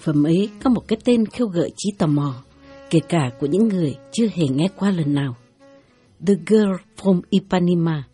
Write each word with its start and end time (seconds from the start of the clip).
phẩm 0.00 0.26
ấy 0.26 0.50
có 0.64 0.70
một 0.70 0.88
cái 0.88 0.98
tên 1.04 1.26
khiêu 1.26 1.46
gợi 1.46 1.70
trí 1.76 1.90
tò 1.98 2.06
mò, 2.06 2.34
kể 2.90 3.00
cả 3.08 3.30
của 3.40 3.46
những 3.46 3.68
người 3.68 3.96
chưa 4.12 4.26
hề 4.26 4.48
nghe 4.48 4.68
qua 4.76 4.90
lần 4.90 5.14
nào. 5.14 5.36
The 6.26 6.34
Girl 6.46 6.72
from 6.96 7.20
Ipanema, 7.30 8.04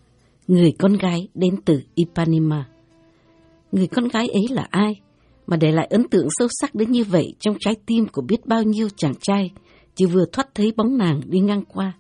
người 0.47 0.73
con 0.79 0.93
gái 0.93 1.29
đến 1.35 1.57
từ 1.65 1.83
Ipanema. 1.95 2.69
Người 3.73 3.87
con 3.87 4.09
gái 4.09 4.29
ấy 4.29 4.47
là 4.51 4.67
ai 4.71 5.01
mà 5.47 5.57
để 5.57 5.73
lại 5.73 5.87
ấn 5.91 6.09
tượng 6.09 6.27
sâu 6.39 6.49
sắc 6.61 6.75
đến 6.75 6.91
như 6.91 7.05
vậy 7.05 7.35
trong 7.41 7.57
trái 7.61 7.75
tim 7.87 8.07
của 8.09 8.23
biết 8.23 8.47
bao 8.47 8.63
nhiêu 8.63 8.89
chàng 8.97 9.15
trai 9.21 9.51
chỉ 9.95 10.07
vừa 10.07 10.25
thoát 10.33 10.55
thấy 10.55 10.73
bóng 10.77 10.99
nàng 10.99 11.21
đi 11.25 11.41
ngang 11.41 11.65
qua. 11.65 11.93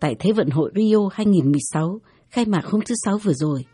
Tại 0.00 0.16
Thế 0.18 0.32
vận 0.32 0.50
hội 0.50 0.70
Rio 0.74 1.08
2016, 1.12 1.98
khai 2.30 2.44
mạc 2.44 2.64
hôm 2.64 2.80
thứ 2.86 2.94
Sáu 3.04 3.18
vừa 3.18 3.32
rồi, 3.32 3.64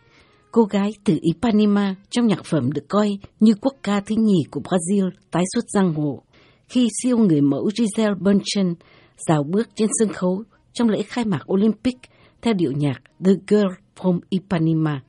cô 0.53 0.65
gái 0.65 0.91
từ 1.05 1.19
Ipanema 1.21 1.95
trong 2.11 2.27
nhạc 2.27 2.45
phẩm 2.45 2.73
được 2.73 2.89
coi 2.89 3.19
như 3.41 3.55
quốc 3.61 3.75
ca 3.83 4.01
thứ 4.01 4.15
nhì 4.19 4.45
của 4.51 4.61
Brazil 4.61 5.11
tái 5.31 5.45
xuất 5.55 5.65
giang 5.69 5.95
hồ, 5.95 6.23
khi 6.69 6.89
siêu 7.03 7.19
người 7.19 7.41
mẫu 7.41 7.71
Giselle 7.71 8.15
Bündchen 8.15 8.75
rào 9.29 9.43
bước 9.43 9.69
trên 9.75 9.89
sân 9.99 10.13
khấu 10.13 10.43
trong 10.73 10.89
lễ 10.89 11.03
khai 11.03 11.25
mạc 11.25 11.53
Olympic 11.53 11.97
theo 12.43 12.55
điệu 12.55 12.73
nhạc 12.73 13.03
The 13.25 13.33
Girl 13.49 13.67
from 13.97 14.21
Ipanema. 14.29 15.03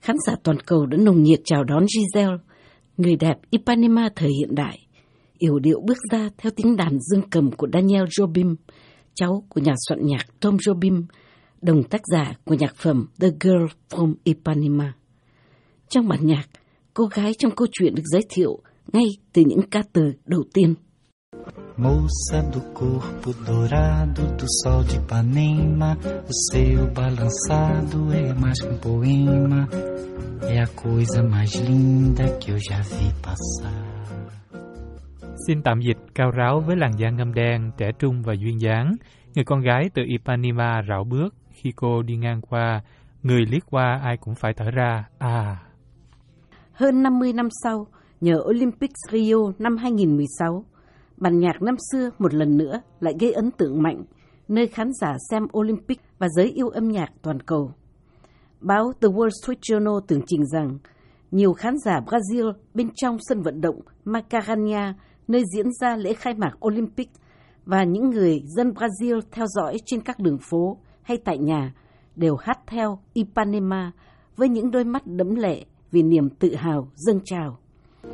Khán 0.00 0.16
giả 0.26 0.34
toàn 0.42 0.60
cầu 0.60 0.86
đã 0.86 0.98
nồng 1.00 1.22
nhiệt 1.22 1.40
chào 1.44 1.64
đón 1.64 1.86
Giselle, 1.86 2.36
người 2.96 3.16
đẹp 3.16 3.38
Ipanema 3.50 4.08
thời 4.16 4.30
hiện 4.38 4.54
đại, 4.54 4.78
yểu 5.38 5.58
điệu 5.58 5.80
bước 5.86 5.98
ra 6.12 6.28
theo 6.38 6.52
tiếng 6.56 6.76
đàn 6.76 6.98
dương 7.00 7.22
cầm 7.30 7.50
của 7.50 7.66
Daniel 7.72 8.04
Jobim, 8.04 8.54
cháu 9.14 9.44
của 9.48 9.60
nhà 9.60 9.74
soạn 9.88 10.06
nhạc 10.06 10.40
Tom 10.40 10.56
Jobim, 10.56 11.02
đồng 11.62 11.82
tác 11.82 12.00
giả 12.12 12.32
của 12.44 12.54
nhạc 12.54 12.74
phẩm 12.76 13.06
The 13.20 13.28
Girl 13.40 13.64
from 13.90 14.14
Ipanema. 14.24 14.92
Trong 15.88 16.08
bản 16.08 16.26
nhạc, 16.26 16.44
cô 16.94 17.04
gái 17.04 17.32
trong 17.38 17.52
câu 17.56 17.68
chuyện 17.72 17.94
được 17.94 18.02
giới 18.04 18.22
thiệu 18.30 18.58
ngay 18.92 19.06
từ 19.32 19.42
những 19.46 19.62
ca 19.70 19.82
từ 19.92 20.12
đầu 20.26 20.42
tiên. 20.54 20.74
Moça 21.76 22.42
do 22.52 22.60
corpo 22.74 23.32
dourado 23.46 24.22
do 24.38 24.46
sol 24.62 24.84
de 24.88 24.98
Ipanema, 24.98 25.96
o 26.04 26.32
seu 26.52 26.86
balançado 26.94 28.12
é 28.12 28.34
mais 28.40 28.60
que 28.60 28.68
um 28.68 28.78
poema, 28.78 29.66
é 30.42 30.58
a 30.58 30.66
coisa 30.84 31.22
mais 31.22 31.68
linda 31.68 32.24
que 32.40 32.52
eu 32.52 32.58
já 32.58 32.82
vi 32.82 33.06
passar. 33.22 33.92
Xin 35.46 35.62
tạm 35.62 35.80
dịch 35.80 35.98
cao 36.14 36.30
ráo 36.30 36.62
với 36.66 36.76
làn 36.76 36.92
da 36.98 37.10
ngâm 37.10 37.34
đen, 37.34 37.70
trẻ 37.78 37.90
trung 37.98 38.22
và 38.22 38.32
duyên 38.32 38.60
dáng. 38.60 38.96
Người 39.34 39.44
con 39.44 39.60
gái 39.60 39.90
từ 39.94 40.02
Ipanema 40.06 40.82
rảo 40.88 41.04
bước 41.04 41.34
khi 41.62 41.72
cô 41.76 42.02
đi 42.02 42.16
ngang 42.16 42.40
qua, 42.40 42.82
người 43.22 43.46
liếc 43.46 43.70
qua 43.70 44.00
ai 44.02 44.16
cũng 44.16 44.34
phải 44.34 44.54
thở 44.54 44.70
ra, 44.70 45.08
à. 45.18 45.62
Hơn 46.72 47.02
50 47.02 47.32
năm 47.32 47.48
sau, 47.62 47.86
nhờ 48.20 48.34
Olympics 48.44 49.00
Rio 49.12 49.36
năm 49.58 49.76
2016, 49.76 50.64
bản 51.16 51.38
nhạc 51.38 51.62
năm 51.62 51.74
xưa 51.92 52.10
một 52.18 52.34
lần 52.34 52.56
nữa 52.56 52.80
lại 53.00 53.14
gây 53.20 53.32
ấn 53.32 53.50
tượng 53.50 53.82
mạnh, 53.82 54.02
nơi 54.48 54.66
khán 54.66 54.90
giả 55.00 55.16
xem 55.30 55.46
Olympic 55.58 56.00
và 56.18 56.28
giới 56.28 56.50
yêu 56.50 56.68
âm 56.68 56.88
nhạc 56.88 57.08
toàn 57.22 57.40
cầu. 57.40 57.72
Báo 58.60 58.92
The 59.00 59.08
Wall 59.08 59.30
Street 59.42 59.58
Journal 59.60 60.00
tường 60.00 60.20
trình 60.26 60.46
rằng, 60.46 60.78
nhiều 61.30 61.52
khán 61.52 61.74
giả 61.84 62.00
Brazil 62.06 62.52
bên 62.74 62.88
trong 62.94 63.16
sân 63.20 63.42
vận 63.42 63.60
động 63.60 63.80
Macarania, 64.04 64.92
nơi 65.28 65.42
diễn 65.54 65.66
ra 65.80 65.96
lễ 65.96 66.12
khai 66.14 66.34
mạc 66.34 66.66
Olympic, 66.66 67.10
và 67.64 67.84
những 67.84 68.10
người 68.10 68.42
dân 68.56 68.70
Brazil 68.70 69.20
theo 69.30 69.46
dõi 69.46 69.76
trên 69.86 70.00
các 70.00 70.18
đường 70.18 70.38
phố 70.50 70.78
hay 71.02 71.18
tại 71.24 71.38
nhà 71.38 71.72
đều 72.16 72.36
hát 72.36 72.58
theo 72.66 72.98
Ipanema 73.12 73.92
với 74.36 74.48
những 74.48 74.70
đôi 74.70 74.84
mắt 74.84 75.02
đẫm 75.06 75.34
lệ 75.34 75.64
vì 75.90 76.02
niềm 76.02 76.28
tự 76.30 76.54
hào 76.54 76.88
dâng 76.94 77.20
trào. 77.24 77.58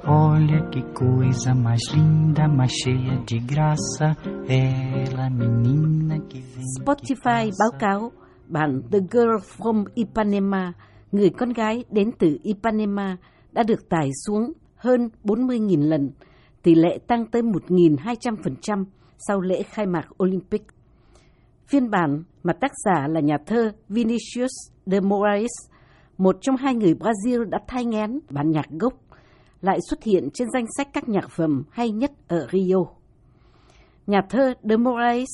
Olha 0.07 0.61
que 0.73 0.81
coisa 0.95 1.55
mais 1.55 1.81
linda, 1.95 2.47
mais 2.47 2.71
cheia 2.85 3.19
de 3.27 3.39
graça, 3.49 4.15
ela 4.49 5.29
menina 5.29 6.17
que 6.31 6.41
vem 6.41 6.65
Spotify 6.81 7.51
báo 7.59 7.71
cáo 7.79 8.13
bản 8.49 8.83
The 8.93 8.99
Girl 9.11 9.37
from 9.57 9.85
Ipanema, 9.95 10.73
người 11.13 11.31
con 11.31 11.53
gái 11.53 11.85
đến 11.91 12.11
từ 12.19 12.39
Ipanema, 12.43 13.17
đã 13.53 13.63
được 13.63 13.89
tải 13.89 14.09
xuống 14.27 14.53
hơn 14.77 15.09
40.000 15.25 15.89
lần, 15.89 16.11
tỷ 16.63 16.75
lệ 16.75 16.99
tăng 17.07 17.27
tới 17.27 17.43
1.200% 17.43 18.85
sau 19.19 19.41
lễ 19.41 19.63
khai 19.63 19.87
mạc 19.87 20.23
Olympic. 20.23 20.63
Phiên 21.69 21.91
bản 21.91 22.23
mà 22.43 22.53
tác 22.53 22.73
giả 22.85 23.09
là 23.09 23.21
nhà 23.21 23.39
thơ 23.47 23.73
Vinicius 23.89 24.51
de 24.87 25.01
Moraes, 25.01 25.51
một 26.19 26.37
trong 26.41 26.57
hai 26.57 26.75
người 26.75 26.95
Brazil 26.95 27.45
đã 27.45 27.59
thay 27.67 27.85
ngén 27.85 28.19
bản 28.31 28.51
nhạc 28.51 28.67
gốc, 28.71 28.93
lại 29.61 29.79
xuất 29.91 30.03
hiện 30.03 30.29
trên 30.35 30.49
danh 30.51 30.65
sách 30.77 30.89
các 30.93 31.09
nhạc 31.09 31.31
phẩm 31.31 31.65
hay 31.71 31.91
nhất 31.91 32.11
ở 32.29 32.47
Rio. 32.53 32.77
Nhà 34.07 34.21
thơ 34.31 34.55
de 34.63 34.77
Moraes 34.77 35.29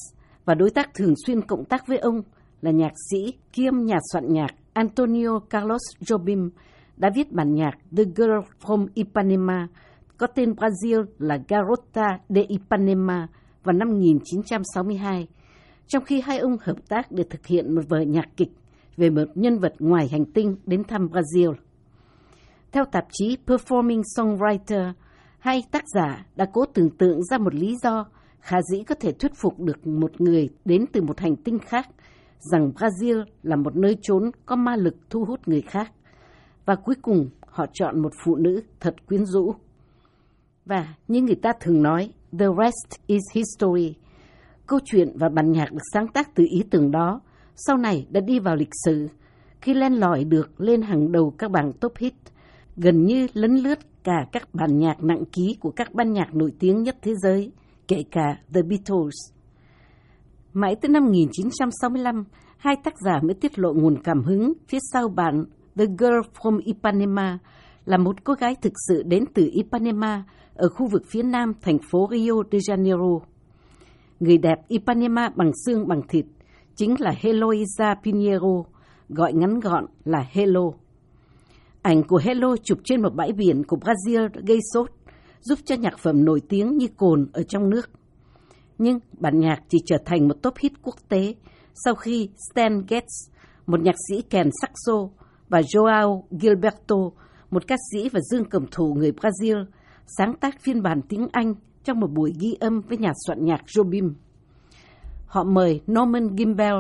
và 0.45 0.55
đối 0.55 0.71
tác 0.71 0.95
thường 0.95 1.15
xuyên 1.27 1.43
cộng 1.43 1.65
tác 1.65 1.87
với 1.87 1.99
ông 1.99 2.23
là 2.61 2.71
nhạc 2.71 2.93
sĩ 3.11 3.33
kiêm 3.53 3.85
nhà 3.85 3.97
soạn 4.13 4.33
nhạc 4.33 4.51
Antonio 4.73 5.39
Carlos 5.51 5.83
Jobim 6.01 6.51
đã 6.97 7.11
viết 7.15 7.33
bản 7.33 7.55
nhạc 7.55 7.75
The 7.97 8.05
Girl 8.17 8.39
from 8.63 8.87
Ipanema 8.95 9.69
có 10.17 10.27
tên 10.27 10.53
Brazil 10.53 11.05
là 11.19 11.39
Garota 11.49 12.19
de 12.29 12.43
Ipanema 12.43 13.29
vào 13.65 13.73
năm 13.73 13.89
1962, 13.89 15.27
trong 15.87 16.05
khi 16.05 16.21
hai 16.21 16.39
ông 16.39 16.57
hợp 16.61 16.89
tác 16.89 17.13
để 17.13 17.25
thực 17.31 17.47
hiện 17.47 17.75
một 17.75 17.83
vở 17.89 18.01
nhạc 18.01 18.29
kịch 18.37 18.51
về 18.97 19.11
một 19.11 19.25
nhân 19.35 19.59
vật 19.59 19.75
ngoài 19.79 20.09
hành 20.09 20.25
tinh 20.25 20.57
đến 20.67 20.85
thăm 20.85 21.09
Brazil. 21.09 21.55
Theo 22.73 22.85
tạp 22.85 23.07
chí 23.13 23.37
Performing 23.47 24.03
Songwriter, 24.17 24.93
hai 25.39 25.65
tác 25.71 25.85
giả 25.95 26.27
đã 26.37 26.47
cố 26.53 26.65
tưởng 26.67 26.91
tượng 26.91 27.25
ra 27.25 27.39
một 27.39 27.55
lý 27.55 27.77
do 27.83 28.07
khả 28.41 28.63
dĩ 28.63 28.83
có 28.83 28.95
thể 28.95 29.13
thuyết 29.13 29.33
phục 29.35 29.61
được 29.61 29.87
một 29.87 30.21
người 30.21 30.49
đến 30.65 30.85
từ 30.93 31.03
một 31.03 31.21
hành 31.21 31.37
tinh 31.37 31.59
khác 31.59 31.89
rằng 32.39 32.73
Brazil 32.75 33.25
là 33.43 33.57
một 33.57 33.77
nơi 33.77 33.97
trốn 34.03 34.31
có 34.47 34.57
ma 34.57 34.77
lực 34.77 34.97
thu 35.11 35.25
hút 35.25 35.49
người 35.49 35.61
khác. 35.61 35.93
Và 36.67 36.75
cuối 36.75 36.95
cùng 37.03 37.29
họ 37.41 37.67
chọn 37.73 38.03
một 38.03 38.13
phụ 38.25 38.37
nữ 38.37 38.63
thật 38.81 39.07
quyến 39.07 39.27
rũ. 39.27 39.55
Và 40.67 40.95
như 41.09 41.23
người 41.23 41.35
ta 41.43 41.53
thường 41.61 41.83
nói, 41.83 42.13
the 42.39 42.47
rest 42.59 43.01
is 43.07 43.23
history. 43.33 43.95
Câu 44.67 44.79
chuyện 44.85 45.09
và 45.15 45.29
bản 45.29 45.53
nhạc 45.53 45.73
được 45.73 45.83
sáng 45.93 46.09
tác 46.09 46.35
từ 46.35 46.45
ý 46.51 46.63
tưởng 46.71 46.91
đó 46.91 47.21
sau 47.57 47.77
này 47.77 48.07
đã 48.11 48.21
đi 48.21 48.39
vào 48.39 48.57
lịch 48.57 48.73
sử 48.85 49.09
khi 49.65 49.75
len 49.75 49.93
lỏi 49.93 50.25
được 50.25 50.61
lên 50.61 50.83
hàng 50.83 51.13
đầu 51.13 51.35
các 51.39 51.51
bảng 51.51 51.73
top 51.73 51.93
hit, 51.99 52.15
gần 52.77 53.05
như 53.05 53.27
lấn 53.33 53.57
lướt 53.57 53.79
cả 54.05 54.27
các 54.33 54.49
bản 54.55 54.79
nhạc 54.79 55.03
nặng 55.03 55.25
ký 55.33 55.57
của 55.61 55.71
các 55.71 55.95
ban 55.95 56.13
nhạc 56.13 56.35
nổi 56.35 56.53
tiếng 56.59 56.83
nhất 56.83 56.97
thế 57.03 57.15
giới, 57.23 57.53
kể 57.89 58.05
cả 58.11 58.37
The 58.55 58.63
Beatles. 58.63 59.15
Mãi 60.53 60.77
tới 60.77 60.89
năm 60.89 61.05
1965, 61.05 62.25
hai 62.57 62.77
tác 62.85 62.95
giả 63.05 63.21
mới 63.23 63.35
tiết 63.35 63.59
lộ 63.59 63.73
nguồn 63.73 64.03
cảm 64.03 64.23
hứng 64.23 64.53
phía 64.69 64.79
sau 64.93 65.09
bản 65.09 65.45
The 65.77 65.85
Girl 65.99 66.21
from 66.39 66.61
Ipanema 66.65 67.39
là 67.85 67.97
một 67.97 68.25
cô 68.25 68.35
gái 68.35 68.55
thực 68.63 68.73
sự 68.89 69.03
đến 69.03 69.25
từ 69.35 69.49
Ipanema 69.53 70.25
ở 70.55 70.69
khu 70.69 70.89
vực 70.93 71.03
phía 71.11 71.23
nam 71.23 71.53
thành 71.63 71.79
phố 71.91 72.09
Rio 72.11 72.35
de 72.53 72.59
Janeiro. 72.59 73.21
Người 74.21 74.39
đẹp 74.39 74.59
Ipanema 74.69 75.29
bằng 75.29 75.51
xương 75.67 75.89
bằng 75.89 76.03
thịt 76.09 76.25
chính 76.77 77.01
là 77.01 77.15
Heloisa 77.21 77.95
Pinheiro, 78.05 78.65
gọi 79.09 79.33
ngắn 79.33 79.61
gọn 79.61 79.87
là 80.05 80.27
Hello. 80.31 80.71
Ảnh 81.83 82.03
của 82.03 82.21
Hello 82.25 82.57
chụp 82.65 82.79
trên 82.85 83.03
một 83.03 83.15
bãi 83.15 83.33
biển 83.33 83.63
của 83.65 83.77
Brazil 83.77 84.29
gây 84.47 84.59
sốt, 84.75 84.91
giúp 85.41 85.59
cho 85.65 85.75
nhạc 85.75 85.99
phẩm 85.99 86.25
nổi 86.25 86.43
tiếng 86.49 86.77
như 86.77 86.87
cồn 86.97 87.29
ở 87.33 87.43
trong 87.43 87.71
nước. 87.71 87.91
Nhưng 88.79 88.99
bản 89.19 89.41
nhạc 89.41 89.63
chỉ 89.69 89.79
trở 89.87 89.97
thành 90.05 90.29
một 90.29 90.35
top 90.43 90.55
hit 90.59 90.73
quốc 90.83 90.95
tế 91.09 91.35
sau 91.75 91.95
khi 91.95 92.29
Stan 92.51 92.81
Getz, 92.89 93.31
một 93.67 93.81
nhạc 93.81 93.95
sĩ 94.09 94.23
kèn 94.23 94.51
saxo, 94.61 95.09
và 95.49 95.61
Joao 95.61 96.23
Gilberto, 96.31 96.97
một 97.51 97.67
ca 97.67 97.77
sĩ 97.93 98.09
và 98.09 98.21
dương 98.21 98.45
cầm 98.45 98.67
thủ 98.71 98.95
người 98.95 99.13
Brazil, 99.13 99.65
sáng 100.19 100.35
tác 100.41 100.61
phiên 100.63 100.83
bản 100.83 101.01
tiếng 101.09 101.29
Anh 101.33 101.55
trong 101.85 102.01
một 102.01 102.11
buổi 102.11 102.33
ghi 102.41 102.55
âm 102.61 102.81
với 102.81 102.99
nhà 102.99 103.13
soạn 103.27 103.45
nhạc 103.45 103.61
Jobim. 103.67 104.13
Họ 105.27 105.45
mời 105.45 105.81
Norman 105.93 106.37
Gimbel, 106.37 106.75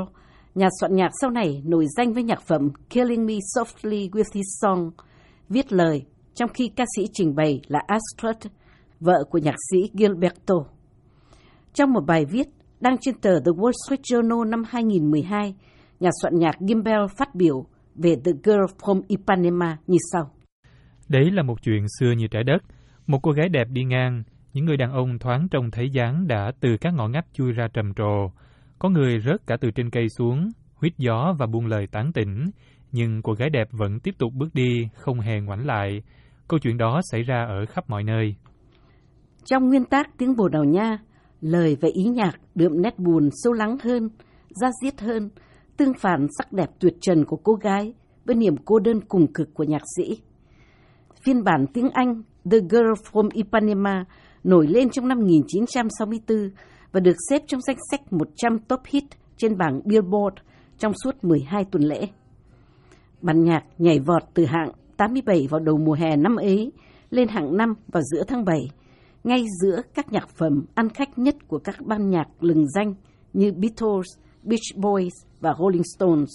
nhà 0.55 0.69
soạn 0.81 0.95
nhạc 0.95 1.11
sau 1.21 1.31
này 1.31 1.63
nổi 1.65 1.87
danh 1.97 2.13
với 2.13 2.23
nhạc 2.23 2.43
phẩm 2.43 2.71
Killing 2.91 3.27
Me 3.27 3.35
Softly 3.35 4.11
with 4.11 4.31
His 4.35 4.47
Song, 4.61 4.91
viết 5.49 5.73
lời, 5.73 6.05
trong 6.35 6.51
khi 6.55 6.71
ca 6.77 6.85
sĩ 6.97 7.07
trình 7.13 7.35
bày 7.35 7.61
là 7.69 7.81
Astrid, 7.87 8.53
vợ 9.01 9.25
của 9.31 9.39
nhạc 9.39 9.57
sĩ 9.71 9.91
Gilberto. 9.93 10.55
Trong 11.75 11.93
một 11.93 12.07
bài 12.07 12.25
viết 12.25 12.47
đăng 12.81 12.97
trên 13.01 13.15
tờ 13.15 13.31
The 13.31 13.53
Wall 13.53 13.73
Street 13.87 14.01
Journal 14.01 14.49
năm 14.49 14.63
2012, 14.69 15.55
nhà 16.01 16.11
soạn 16.23 16.39
nhạc 16.39 16.57
Gimbel 16.61 17.01
phát 17.19 17.35
biểu 17.35 17.67
về 17.95 18.17
The 18.25 18.33
Girl 18.45 18.65
from 18.81 19.03
Ipanema 19.09 19.77
như 19.87 19.99
sau. 20.13 20.31
Đấy 21.09 21.31
là 21.31 21.43
một 21.43 21.63
chuyện 21.63 21.87
xưa 22.01 22.13
như 22.13 22.27
trái 22.31 22.45
đất. 22.45 22.59
Một 23.07 23.19
cô 23.23 23.31
gái 23.31 23.49
đẹp 23.49 23.69
đi 23.71 23.85
ngang, 23.85 24.23
những 24.55 24.65
người 24.65 24.77
đàn 24.77 24.93
ông 24.93 25.19
thoáng 25.19 25.49
trông 25.51 25.71
thấy 25.71 25.91
dáng 25.91 26.27
đã 26.27 26.53
từ 26.61 26.77
các 26.81 26.95
ngõ 26.95 27.09
ngách 27.09 27.27
chui 27.33 27.53
ra 27.53 27.69
trầm 27.75 27.95
trồ. 27.95 28.31
Có 28.79 28.89
người 28.89 29.21
rớt 29.21 29.47
cả 29.47 29.57
từ 29.61 29.71
trên 29.71 29.91
cây 29.91 30.09
xuống, 30.09 30.49
huyết 30.75 30.93
gió 30.99 31.35
và 31.39 31.47
buông 31.47 31.67
lời 31.67 31.87
tán 31.93 32.13
tỉnh, 32.13 32.51
nhưng 32.93 33.23
cô 33.23 33.33
gái 33.33 33.51
đẹp 33.51 33.69
vẫn 33.73 34.01
tiếp 34.01 34.15
tục 34.19 34.33
bước 34.35 34.55
đi, 34.55 34.89
không 34.95 35.21
hề 35.21 35.41
ngoảnh 35.41 35.67
lại. 35.67 36.03
Câu 36.49 36.59
chuyện 36.59 36.79
đó 36.79 37.01
xảy 37.11 37.23
ra 37.23 37.47
ở 37.49 37.67
khắp 37.67 37.85
mọi 37.91 38.05
nơi. 38.05 38.35
Trong 39.45 39.69
nguyên 39.69 39.85
tác 39.85 40.19
tiếng 40.19 40.37
Bồ 40.37 40.49
Đào 40.49 40.65
Nha, 40.65 40.99
lời 41.41 41.77
và 41.81 41.89
ý 41.95 42.05
nhạc 42.05 42.33
đượm 42.55 42.83
nét 42.83 42.99
buồn 42.99 43.29
sâu 43.33 43.53
lắng 43.53 43.77
hơn, 43.83 44.09
da 44.49 44.69
diết 44.83 45.01
hơn, 45.01 45.31
tương 45.77 45.95
phản 46.01 46.27
sắc 46.39 46.53
đẹp 46.53 46.69
tuyệt 46.81 46.95
trần 47.01 47.25
của 47.25 47.37
cô 47.37 47.55
gái 47.55 47.95
với 48.25 48.37
niềm 48.37 48.55
cô 48.65 48.79
đơn 48.79 49.01
cùng 49.09 49.33
cực 49.33 49.55
của 49.55 49.65
nhạc 49.65 49.83
sĩ. 49.97 50.19
Phiên 51.25 51.45
bản 51.45 51.67
tiếng 51.75 51.91
Anh 51.93 52.23
The 52.51 52.59
Girl 52.71 52.93
from 53.13 53.29
Ipanema 53.33 54.05
nổi 54.45 54.67
lên 54.67 54.91
trong 54.91 55.09
năm 55.09 55.19
1964 55.19 56.51
và 56.93 57.01
được 57.01 57.17
xếp 57.31 57.43
trong 57.47 57.61
danh 57.61 57.77
sách 57.91 58.13
100 58.13 58.59
top 58.59 58.81
hit 58.87 59.05
trên 59.37 59.59
bảng 59.59 59.81
Billboard 59.85 60.37
trong 60.79 60.93
suốt 61.05 61.25
12 61.25 61.65
tuần 61.65 61.83
lễ. 61.83 62.09
Bản 63.23 63.45
nhạc 63.45 63.65
nhảy 63.79 63.99
vọt 63.99 64.23
từ 64.35 64.45
hạng 64.45 64.71
87 64.97 65.47
vào 65.51 65.61
đầu 65.61 65.77
mùa 65.77 65.93
hè 65.93 66.17
năm 66.17 66.37
ấy 66.37 66.73
lên 67.11 67.29
hạng 67.29 67.57
5 67.57 67.75
vào 67.89 68.03
giữa 68.03 68.23
tháng 68.29 68.45
7, 68.45 68.71
ngay 69.25 69.45
giữa 69.63 69.81
các 69.95 70.13
nhạc 70.13 70.29
phẩm 70.29 70.65
ăn 70.75 70.89
khách 70.89 71.19
nhất 71.19 71.37
của 71.49 71.59
các 71.59 71.77
ban 71.87 72.11
nhạc 72.11 72.27
lừng 72.41 72.69
danh 72.69 72.95
như 73.33 73.53
Beatles, 73.53 74.07
Beach 74.43 74.77
Boys 74.77 75.13
và 75.41 75.55
Rolling 75.59 75.85
Stones. 75.97 76.31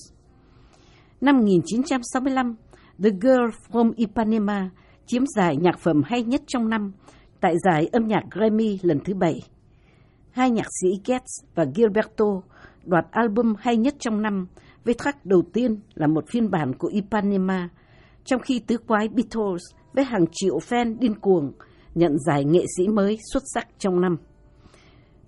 Năm 1.21 1.37
1965, 1.37 2.55
The 3.03 3.09
Girl 3.09 3.49
from 3.71 3.91
Ipanema 3.95 4.69
chiếm 5.05 5.23
giải 5.35 5.57
nhạc 5.57 5.79
phẩm 5.79 6.01
hay 6.05 6.23
nhất 6.23 6.41
trong 6.47 6.69
năm 6.69 6.91
tại 7.41 7.55
giải 7.65 7.89
âm 7.91 8.07
nhạc 8.07 8.23
Grammy 8.31 8.79
lần 8.81 8.99
thứ 9.05 9.13
bảy. 9.13 9.41
Hai 10.31 10.51
nhạc 10.51 10.67
sĩ 10.81 10.87
Getz 11.05 11.45
và 11.55 11.65
Gilberto 11.75 12.25
đoạt 12.85 13.05
album 13.11 13.53
hay 13.59 13.77
nhất 13.77 13.95
trong 13.99 14.21
năm 14.21 14.47
với 14.85 14.93
track 14.93 15.25
đầu 15.25 15.41
tiên 15.53 15.79
là 15.93 16.07
một 16.07 16.23
phiên 16.31 16.51
bản 16.51 16.73
của 16.77 16.87
Ipanema, 16.87 17.69
trong 18.25 18.41
khi 18.41 18.59
tứ 18.67 18.77
quái 18.77 19.07
Beatles 19.07 19.63
với 19.93 20.03
hàng 20.03 20.25
triệu 20.31 20.57
fan 20.57 20.99
điên 20.99 21.19
cuồng 21.19 21.51
nhận 21.95 22.19
giải 22.19 22.45
nghệ 22.45 22.65
sĩ 22.77 22.87
mới 22.87 23.17
xuất 23.33 23.43
sắc 23.53 23.67
trong 23.77 24.01
năm. 24.01 24.17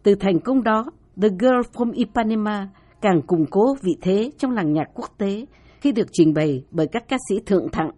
Từ 0.04 0.16
thành 0.16 0.40
công 0.40 0.64
đó, 0.64 0.86
The 1.22 1.30
Girl 1.40 1.60
from 1.74 1.92
Ipanema 1.94 2.70
càng 3.02 3.22
củng 3.22 3.46
cố 3.50 3.76
vị 3.82 3.92
thế 4.02 4.32
trong 4.38 4.52
làng 4.52 4.74
nhạc 4.74 4.88
quốc 4.94 5.10
tế 5.18 5.46
khi 5.82 5.92
được 5.92 6.08
trình 6.12 6.34
bày 6.34 6.64
bởi 6.72 6.88
các 6.92 7.04
ca 7.08 7.18
sĩ 7.30 7.40
thượng 7.46 7.72
thặng 7.72 7.92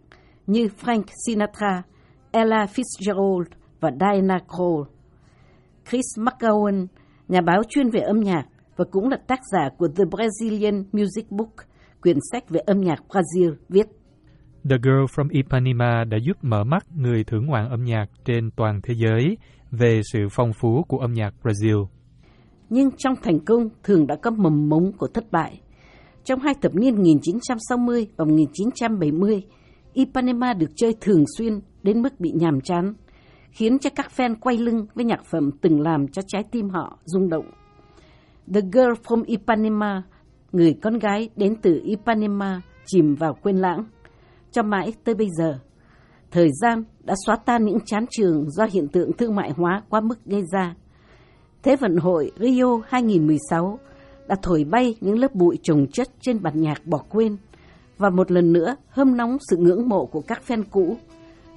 như 0.47 0.67
Frank 0.81 1.03
Sinatra, 1.25 1.83
Ella 2.31 2.65
Fitzgerald 2.65 3.43
và 3.83 3.91
Diana 3.99 4.39
Cole. 4.57 4.89
Chris 5.89 6.05
McGowan, 6.17 6.87
nhà 7.27 7.41
báo 7.41 7.61
chuyên 7.69 7.89
về 7.89 7.99
âm 7.99 8.19
nhạc 8.19 8.45
và 8.75 8.85
cũng 8.91 9.09
là 9.09 9.17
tác 9.27 9.39
giả 9.51 9.69
của 9.77 9.87
The 9.87 10.03
Brazilian 10.03 10.83
Music 10.91 11.31
Book, 11.31 11.53
quyển 12.01 12.17
sách 12.31 12.49
về 12.49 12.59
âm 12.59 12.81
nhạc 12.81 12.99
Brazil 13.09 13.55
viết. 13.69 13.87
The 14.69 14.77
Girl 14.83 15.03
from 15.15 15.27
Ipanema 15.29 16.03
đã 16.03 16.17
giúp 16.25 16.37
mở 16.41 16.63
mắt 16.63 16.83
người 16.95 17.23
thưởng 17.23 17.45
ngoạn 17.45 17.69
âm 17.69 17.83
nhạc 17.83 18.05
trên 18.25 18.51
toàn 18.55 18.79
thế 18.83 18.93
giới 18.97 19.37
về 19.71 20.01
sự 20.13 20.19
phong 20.31 20.53
phú 20.53 20.83
của 20.87 20.97
âm 20.97 21.13
nhạc 21.13 21.33
Brazil. 21.43 21.85
Nhưng 22.69 22.89
trong 22.97 23.13
thành 23.23 23.39
công 23.45 23.69
thường 23.83 24.07
đã 24.07 24.15
có 24.15 24.31
mầm 24.31 24.69
mống 24.69 24.91
của 24.97 25.07
thất 25.13 25.31
bại. 25.31 25.61
Trong 26.23 26.39
hai 26.39 26.53
thập 26.61 26.75
niên 26.75 26.95
1960 26.95 28.07
và 28.17 28.25
1970, 28.25 29.41
Ipanema 29.93 30.53
được 30.53 30.69
chơi 30.75 30.95
thường 31.01 31.23
xuyên 31.37 31.59
đến 31.83 32.01
mức 32.01 32.19
bị 32.19 32.31
nhàm 32.35 32.61
chán, 32.61 32.93
khiến 33.53 33.79
cho 33.79 33.89
các 33.95 34.11
fan 34.15 34.35
quay 34.41 34.57
lưng 34.57 34.85
với 34.95 35.05
nhạc 35.05 35.25
phẩm 35.25 35.51
từng 35.61 35.81
làm 35.81 36.07
cho 36.07 36.21
trái 36.27 36.43
tim 36.51 36.69
họ 36.69 36.97
rung 37.05 37.29
động. 37.29 37.45
The 38.53 38.61
Girl 38.61 38.91
from 39.03 39.23
Ipanema, 39.25 40.03
người 40.51 40.73
con 40.81 40.99
gái 40.99 41.29
đến 41.35 41.55
từ 41.61 41.81
Ipanema, 41.83 42.61
chìm 42.85 43.15
vào 43.15 43.37
quên 43.43 43.57
lãng. 43.57 43.85
Cho 44.51 44.63
mãi 44.63 44.93
tới 45.03 45.15
bây 45.15 45.27
giờ, 45.37 45.59
thời 46.31 46.49
gian 46.61 46.83
đã 47.03 47.15
xóa 47.25 47.35
tan 47.35 47.65
những 47.65 47.79
chán 47.85 48.05
trường 48.11 48.49
do 48.49 48.65
hiện 48.71 48.87
tượng 48.87 49.13
thương 49.13 49.35
mại 49.35 49.51
hóa 49.51 49.81
quá 49.89 50.01
mức 50.01 50.25
gây 50.25 50.43
ra. 50.51 50.75
Thế 51.63 51.75
vận 51.75 51.95
hội 51.95 52.31
Rio 52.39 52.81
2016 52.87 53.79
đã 54.27 54.35
thổi 54.41 54.63
bay 54.63 54.95
những 55.01 55.19
lớp 55.19 55.35
bụi 55.35 55.57
trồng 55.63 55.87
chất 55.93 56.07
trên 56.21 56.41
bản 56.41 56.61
nhạc 56.61 56.85
bỏ 56.85 56.99
quên 57.09 57.37
và 57.97 58.09
một 58.09 58.31
lần 58.31 58.53
nữa 58.53 58.75
hâm 58.89 59.17
nóng 59.17 59.37
sự 59.49 59.57
ngưỡng 59.57 59.89
mộ 59.89 60.05
của 60.05 60.21
các 60.21 60.41
fan 60.47 60.63
cũ, 60.71 60.97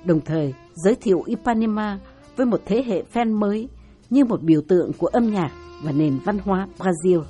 đồng 0.04 0.20
thời 0.20 0.54
giới 0.76 0.94
thiệu 0.94 1.22
Ipanema 1.26 1.98
với 2.36 2.46
một 2.46 2.60
thế 2.66 2.82
hệ 2.86 3.02
fan 3.12 3.38
mới 3.38 3.68
như 4.10 4.24
một 4.24 4.42
biểu 4.42 4.60
tượng 4.68 4.92
của 4.98 5.06
âm 5.06 5.30
nhạc 5.32 5.50
và 5.82 5.92
nền 5.92 6.18
văn 6.24 6.38
hóa 6.38 6.68
Brazil. 6.78 7.22